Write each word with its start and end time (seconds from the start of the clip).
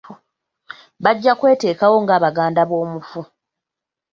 Bajja 1.03 1.33
kweteekawo 1.39 1.97
nga 2.03 2.15
baganda 2.23 2.61
b'omufu. 2.69 3.21